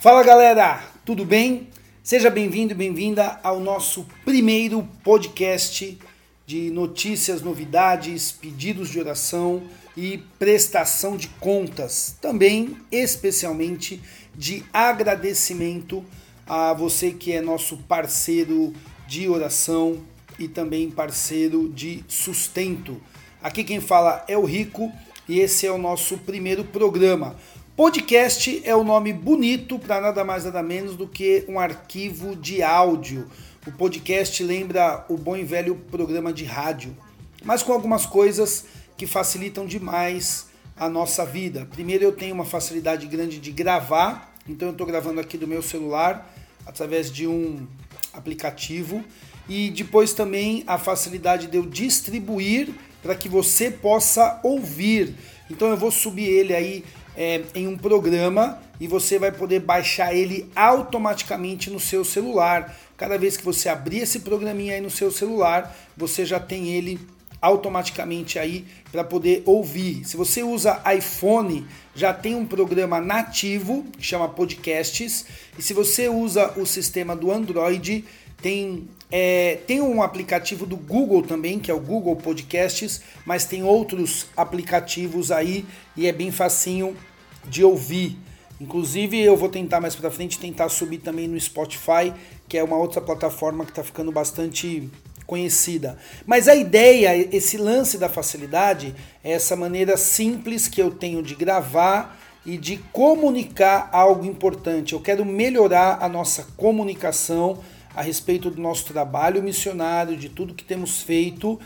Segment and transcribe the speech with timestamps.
[0.00, 1.66] Fala galera, tudo bem?
[2.04, 5.98] Seja bem-vindo e bem-vinda ao nosso primeiro podcast
[6.46, 9.60] de notícias, novidades, pedidos de oração
[9.96, 12.14] e prestação de contas.
[12.20, 14.00] Também, especialmente,
[14.36, 16.04] de agradecimento
[16.46, 18.72] a você que é nosso parceiro
[19.08, 19.98] de oração
[20.38, 23.02] e também parceiro de sustento.
[23.42, 24.92] Aqui quem fala é o Rico
[25.28, 27.34] e esse é o nosso primeiro programa.
[27.78, 32.34] Podcast é o um nome bonito para nada mais nada menos do que um arquivo
[32.34, 33.30] de áudio.
[33.64, 36.96] O podcast lembra o bom e velho programa de rádio,
[37.44, 38.64] mas com algumas coisas
[38.96, 41.68] que facilitam demais a nossa vida.
[41.70, 45.62] Primeiro, eu tenho uma facilidade grande de gravar, então eu estou gravando aqui do meu
[45.62, 46.34] celular
[46.66, 47.64] através de um
[48.12, 49.04] aplicativo
[49.48, 55.14] e depois também a facilidade de eu distribuir para que você possa ouvir.
[55.48, 56.84] Então eu vou subir ele aí
[57.18, 62.78] é, em um programa e você vai poder baixar ele automaticamente no seu celular.
[62.96, 67.00] Cada vez que você abrir esse programinha aí no seu celular, você já tem ele
[67.42, 70.04] automaticamente aí para poder ouvir.
[70.04, 75.26] Se você usa iPhone, já tem um programa nativo que chama Podcasts.
[75.58, 78.04] E se você usa o sistema do Android,
[78.40, 83.64] tem, é, tem um aplicativo do Google também, que é o Google Podcasts, mas tem
[83.64, 85.64] outros aplicativos aí
[85.96, 86.96] e é bem facinho
[87.48, 88.18] de ouvir.
[88.60, 92.12] Inclusive, eu vou tentar mais para frente tentar subir também no Spotify,
[92.48, 94.90] que é uma outra plataforma que está ficando bastante
[95.26, 95.98] conhecida.
[96.26, 101.34] Mas a ideia, esse lance da facilidade, é essa maneira simples que eu tenho de
[101.34, 104.94] gravar e de comunicar algo importante.
[104.94, 107.58] Eu quero melhorar a nossa comunicação
[107.94, 111.60] a respeito do nosso trabalho missionário, de tudo que temos feito,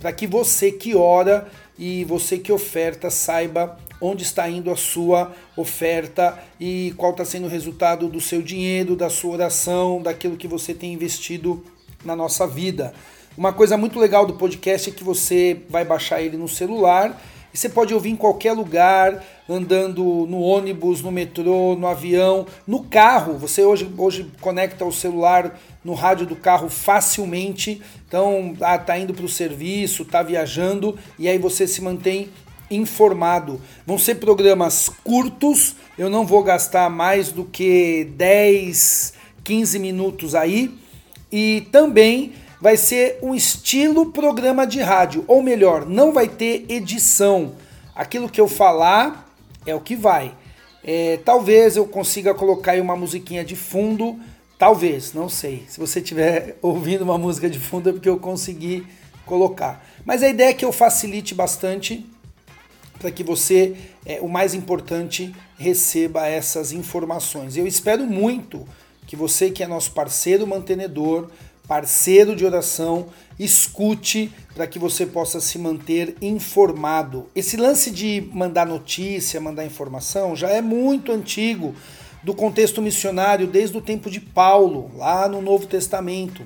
[0.00, 5.32] para que você que ora e você que oferta saiba onde está indo a sua
[5.56, 10.48] oferta e qual está sendo o resultado do seu dinheiro, da sua oração, daquilo que
[10.48, 11.64] você tem investido
[12.04, 12.92] na nossa vida.
[13.36, 17.20] Uma coisa muito legal do podcast é que você vai baixar ele no celular
[17.52, 22.84] e você pode ouvir em qualquer lugar, andando no ônibus, no metrô, no avião, no
[22.84, 23.38] carro.
[23.38, 27.80] Você hoje, hoje conecta o celular no rádio do carro facilmente.
[28.06, 32.28] Então, ah, tá indo para o serviço, tá viajando e aí você se mantém
[32.70, 33.60] informado.
[33.86, 39.14] Vão ser programas curtos, eu não vou gastar mais do que 10,
[39.44, 40.74] 15 minutos aí.
[41.30, 47.54] E também vai ser um estilo programa de rádio, ou melhor, não vai ter edição.
[47.94, 49.28] Aquilo que eu falar
[49.66, 50.34] é o que vai.
[50.82, 54.18] É, talvez eu consiga colocar aí uma musiquinha de fundo,
[54.58, 55.64] talvez, não sei.
[55.68, 58.86] Se você estiver ouvindo uma música de fundo é porque eu consegui
[59.26, 59.84] colocar.
[60.04, 62.06] Mas a ideia é que eu facilite bastante
[62.98, 67.56] para que você, é, o mais importante, receba essas informações.
[67.56, 68.66] Eu espero muito
[69.06, 71.30] que você, que é nosso parceiro mantenedor,
[71.66, 73.06] parceiro de oração,
[73.38, 77.26] escute para que você possa se manter informado.
[77.34, 81.74] Esse lance de mandar notícia, mandar informação, já é muito antigo
[82.22, 86.42] do contexto missionário, desde o tempo de Paulo, lá no Novo Testamento.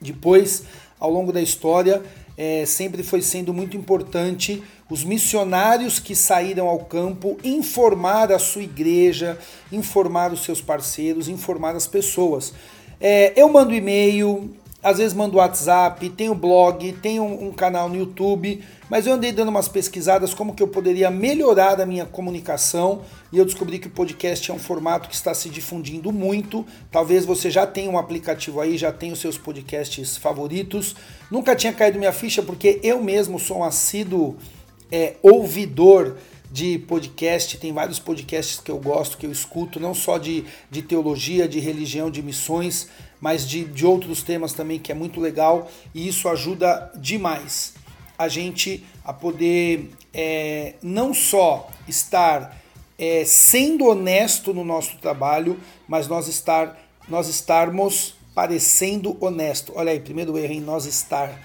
[0.00, 0.64] Depois,
[0.98, 2.02] ao longo da história,
[2.44, 4.60] é, sempre foi sendo muito importante
[4.90, 9.38] os missionários que saíram ao campo informar a sua igreja,
[9.70, 12.52] informar os seus parceiros, informar as pessoas.
[13.00, 14.50] É, eu mando e-mail,
[14.82, 19.30] às vezes mando WhatsApp, tenho blog, tenho um, um, canal no YouTube, mas eu andei
[19.30, 23.86] dando umas pesquisadas como que eu poderia melhorar a minha comunicação e eu descobri que
[23.86, 26.66] o podcast é um formato que está se difundindo muito.
[26.90, 30.96] Talvez você já tenha um aplicativo aí, já tenha os seus podcasts favoritos.
[31.30, 34.36] Nunca tinha caído minha ficha porque eu mesmo sou um assíduo
[34.90, 36.16] é, ouvidor
[36.50, 40.82] de podcast, tem vários podcasts que eu gosto, que eu escuto, não só de, de
[40.82, 42.88] teologia, de religião, de missões,
[43.22, 47.74] mas de, de outros temas também, que é muito legal e isso ajuda demais
[48.18, 52.60] a gente a poder é, não só estar
[52.98, 55.58] é, sendo honesto no nosso trabalho,
[55.88, 56.78] mas nós estar
[57.08, 59.72] nós estarmos parecendo honesto.
[59.74, 61.36] Olha aí, primeiro erro em nós estar,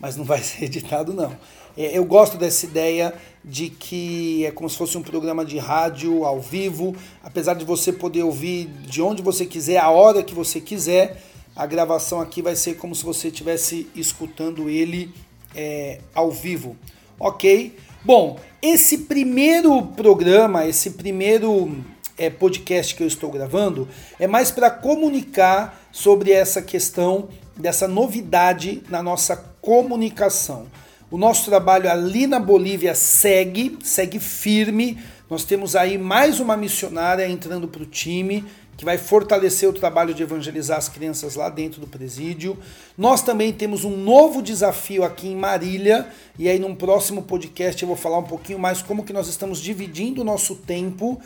[0.00, 1.36] mas não vai ser editado não.
[1.76, 6.24] É, eu gosto dessa ideia de que é como se fosse um programa de rádio
[6.24, 10.60] ao vivo, apesar de você poder ouvir de onde você quiser, a hora que você
[10.60, 11.22] quiser,
[11.54, 15.12] a gravação aqui vai ser como se você estivesse escutando ele
[15.54, 16.76] é, ao vivo.
[17.20, 17.76] Ok?
[18.02, 21.84] Bom, esse primeiro programa, esse primeiro
[22.18, 23.88] é, podcast que eu estou gravando,
[24.18, 30.66] é mais para comunicar sobre essa questão dessa novidade na nossa comunicação.
[31.10, 34.98] O nosso trabalho ali na Bolívia segue, segue firme.
[35.28, 38.44] Nós temos aí mais uma missionária entrando para o time
[38.76, 42.58] que vai fortalecer o trabalho de evangelizar as crianças lá dentro do presídio.
[42.98, 46.08] Nós também temos um novo desafio aqui em Marília,
[46.38, 49.60] e aí num próximo podcast eu vou falar um pouquinho mais como que nós estamos
[49.60, 51.20] dividindo o nosso tempo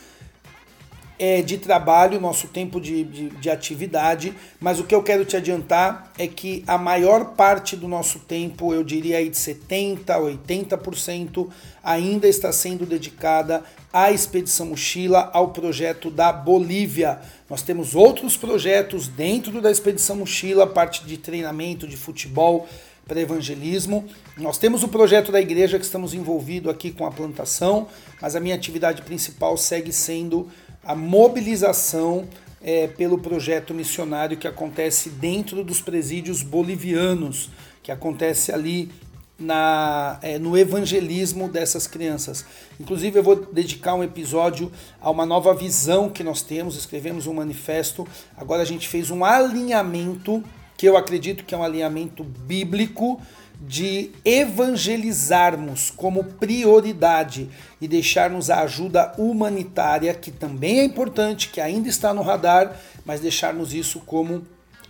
[1.19, 5.37] é, de trabalho, nosso tempo de, de, de, atividade, mas o que eu quero te
[5.37, 10.07] adiantar é que a maior parte do nosso tempo, eu diria aí de 70%,
[10.47, 11.49] 80%,
[11.83, 17.19] ainda está sendo dedicada à Expedição Mochila, ao projeto da Bolívia.
[17.51, 22.69] Nós temos outros projetos dentro da Expedição Mochila, parte de treinamento de futebol
[23.09, 24.05] para evangelismo.
[24.37, 27.89] Nós temos o projeto da igreja que estamos envolvidos aqui com a plantação,
[28.21, 30.49] mas a minha atividade principal segue sendo
[30.85, 32.29] a mobilização
[32.61, 37.51] é, pelo projeto missionário que acontece dentro dos presídios bolivianos,
[37.83, 38.91] que acontece ali
[39.39, 42.45] na, é, no evangelismo dessas crianças.
[42.81, 46.77] Inclusive, eu vou dedicar um episódio a uma nova visão que nós temos.
[46.77, 50.43] Escrevemos um manifesto, agora a gente fez um alinhamento,
[50.77, 53.21] que eu acredito que é um alinhamento bíblico
[53.61, 57.49] de evangelizarmos como prioridade
[57.81, 63.21] e deixarmos a ajuda humanitária, que também é importante, que ainda está no radar, mas
[63.21, 64.47] deixarmos isso como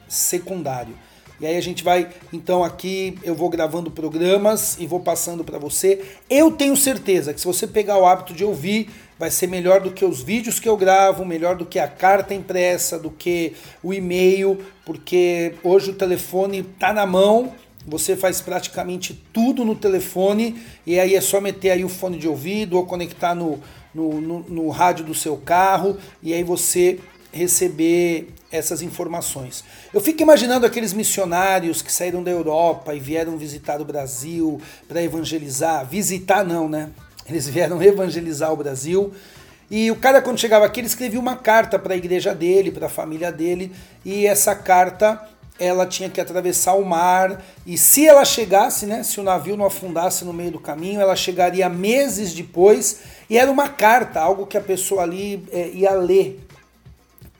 [0.06, 0.94] secundário.
[1.40, 5.56] E aí a gente vai, então aqui eu vou gravando programas e vou passando para
[5.56, 6.04] você.
[6.28, 9.92] Eu tenho certeza que se você pegar o hábito de ouvir, vai ser melhor do
[9.92, 13.94] que os vídeos que eu gravo, melhor do que a carta impressa, do que o
[13.94, 17.52] e-mail, porque hoje o telefone está na mão
[17.88, 22.28] você faz praticamente tudo no telefone e aí é só meter aí o fone de
[22.28, 23.60] ouvido ou conectar no,
[23.94, 26.98] no, no, no rádio do seu carro e aí você
[27.32, 29.64] receber essas informações.
[29.92, 35.02] Eu fico imaginando aqueles missionários que saíram da Europa e vieram visitar o Brasil para
[35.02, 35.86] evangelizar.
[35.86, 36.90] Visitar não, né?
[37.28, 39.12] Eles vieram evangelizar o Brasil.
[39.70, 42.86] E o cara, quando chegava aqui, ele escrevia uma carta para a igreja dele, para
[42.86, 43.70] a família dele,
[44.02, 49.18] e essa carta ela tinha que atravessar o mar e se ela chegasse, né, se
[49.20, 53.68] o navio não afundasse no meio do caminho, ela chegaria meses depois e era uma
[53.68, 56.40] carta, algo que a pessoa ali é, ia ler.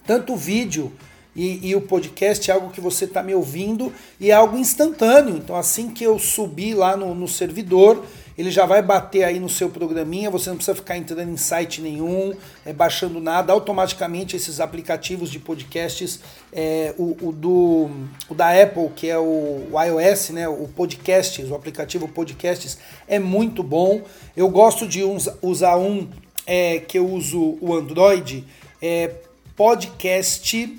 [0.07, 0.93] Tanto o vídeo
[1.37, 5.37] e, e o podcast é algo que você está me ouvindo e é algo instantâneo.
[5.37, 8.05] Então, assim que eu subir lá no, no servidor,
[8.39, 11.81] ele já vai bater aí no seu programinha, você não precisa ficar entrando em site
[11.81, 12.33] nenhum,
[12.65, 16.21] é, baixando nada, automaticamente esses aplicativos de podcasts,
[16.53, 17.91] é, o, o, do,
[18.29, 23.19] o da Apple, que é o, o iOS, né, o Podcasts, o aplicativo Podcasts, é
[23.19, 24.03] muito bom.
[24.37, 26.09] Eu gosto de uns, usar um
[26.47, 28.45] é, que eu uso o Android,
[28.81, 29.11] é
[29.57, 30.79] Podcast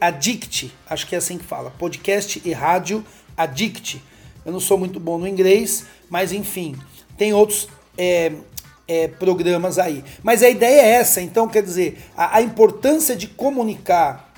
[0.00, 3.04] Addict, acho que é assim que fala, Podcast e Rádio
[3.36, 4.02] Addict
[4.44, 6.76] eu não sou muito bom no inglês, mas enfim,
[7.16, 8.32] tem outros é,
[8.86, 10.04] é, programas aí.
[10.22, 14.32] Mas a ideia é essa, então quer dizer, a, a importância de comunicar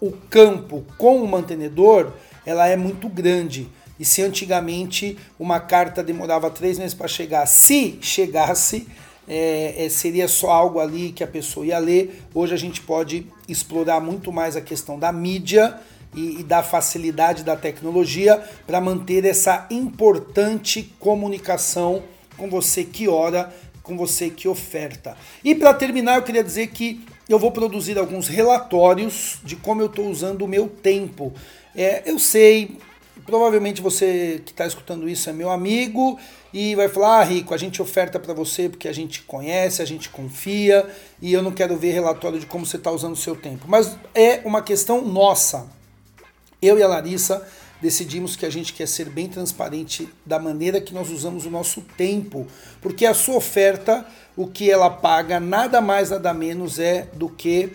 [0.00, 2.12] o campo com o mantenedor,
[2.44, 3.68] ela é muito grande.
[4.00, 8.88] E se antigamente uma carta demorava três meses para chegar, se chegasse,
[9.28, 12.22] é, é, seria só algo ali que a pessoa ia ler.
[12.34, 15.78] Hoje a gente pode explorar muito mais a questão da mídia
[16.14, 22.02] e, e da facilidade da tecnologia para manter essa importante comunicação
[22.36, 25.16] com você que ora, com você que oferta.
[25.44, 29.86] E para terminar, eu queria dizer que eu vou produzir alguns relatórios de como eu
[29.86, 31.32] estou usando o meu tempo.
[31.74, 32.76] É, eu sei,
[33.24, 36.18] provavelmente você que está escutando isso é meu amigo
[36.52, 39.84] e vai falar: ah, Rico, a gente oferta para você porque a gente conhece, a
[39.84, 40.86] gente confia
[41.20, 43.64] e eu não quero ver relatório de como você está usando o seu tempo.
[43.66, 45.81] Mas é uma questão nossa.
[46.62, 47.44] Eu e a Larissa
[47.80, 51.80] decidimos que a gente quer ser bem transparente da maneira que nós usamos o nosso
[51.96, 52.46] tempo,
[52.80, 57.72] porque a sua oferta, o que ela paga, nada mais nada menos é do que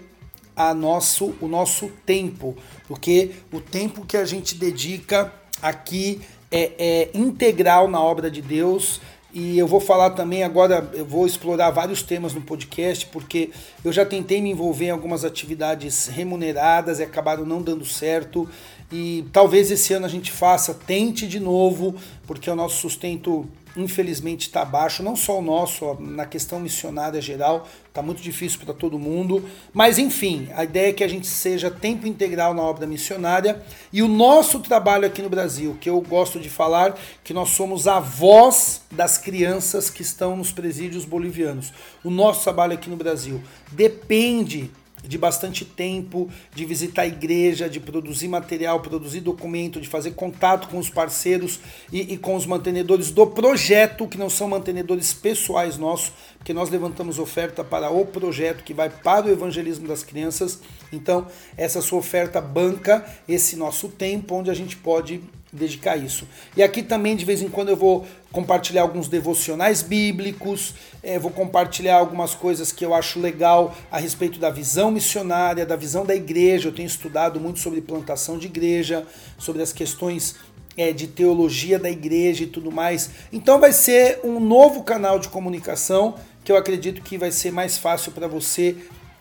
[0.55, 2.55] a nosso, o nosso tempo,
[2.87, 9.01] porque o tempo que a gente dedica aqui é, é integral na obra de Deus.
[9.33, 13.51] E eu vou falar também agora, eu vou explorar vários temas no podcast, porque
[13.83, 18.49] eu já tentei me envolver em algumas atividades remuneradas e acabaram não dando certo.
[18.91, 24.47] E talvez esse ano a gente faça, tente de novo, porque o nosso sustento infelizmente
[24.47, 28.97] está baixo, não só o nosso, na questão missionária geral, está muito difícil para todo
[28.97, 29.43] mundo.
[29.71, 33.61] Mas enfim, a ideia é que a gente seja tempo integral na obra missionária
[33.93, 37.87] e o nosso trabalho aqui no Brasil, que eu gosto de falar, que nós somos
[37.87, 41.71] a voz das crianças que estão nos presídios bolivianos.
[42.03, 43.41] O nosso trabalho aqui no Brasil
[43.71, 44.71] depende
[45.07, 50.67] de bastante tempo, de visitar a igreja, de produzir material, produzir documento, de fazer contato
[50.67, 51.59] com os parceiros
[51.91, 56.69] e, e, com os mantenedores do projeto, que não são mantenedores pessoais nossos, porque nós
[56.69, 60.59] levantamos oferta para o projeto que vai para o evangelismo das crianças.
[60.91, 66.27] Então, essa sua oferta banca esse nosso tempo onde a gente pode dedicar isso.
[66.55, 71.31] E aqui também de vez em quando eu vou compartilhar alguns devocionais bíblicos, é, vou
[71.31, 76.13] compartilhar algumas coisas que eu acho legal a respeito da visão missionária, da visão da
[76.13, 76.69] igreja.
[76.69, 79.05] Eu tenho estudado muito sobre plantação de igreja,
[79.37, 80.35] sobre as questões
[80.75, 83.09] é, de teologia da igreja e tudo mais.
[83.31, 87.77] Então vai ser um novo canal de comunicação que eu acredito que vai ser mais
[87.77, 88.75] fácil para você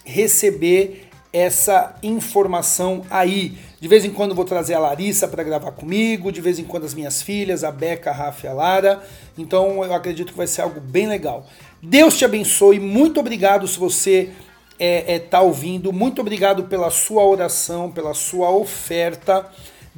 [0.05, 1.06] receber
[1.37, 3.59] essa informação aí.
[3.79, 6.85] De vez em quando vou trazer a Larissa para gravar comigo, de vez em quando
[6.85, 9.03] as minhas filhas, a Beca, a Rafa e a Lara.
[9.37, 11.47] Então eu acredito que vai ser algo bem legal.
[11.83, 14.35] Deus te abençoe, muito obrigado se você está
[14.79, 19.47] é, é, tá ouvindo, muito obrigado pela sua oração, pela sua oferta.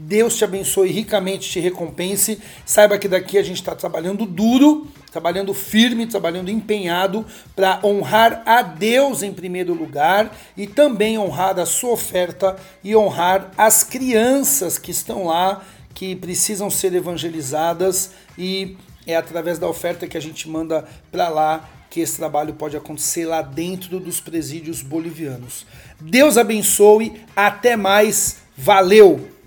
[0.00, 2.38] Deus te abençoe ricamente, te recompense.
[2.64, 7.26] Saiba que daqui a gente está trabalhando duro, trabalhando firme, trabalhando empenhado
[7.56, 13.50] para honrar a Deus em primeiro lugar e também honrar a sua oferta e honrar
[13.58, 20.16] as crianças que estão lá, que precisam ser evangelizadas e é através da oferta que
[20.16, 25.66] a gente manda para lá que esse trabalho pode acontecer lá dentro dos presídios bolivianos.
[26.00, 29.37] Deus abençoe, até mais, valeu!